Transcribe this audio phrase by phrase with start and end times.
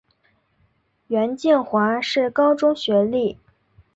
[1.09, 3.37] 袁敬华是高中学历。